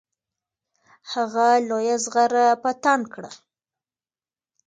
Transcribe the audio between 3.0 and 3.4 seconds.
کړه.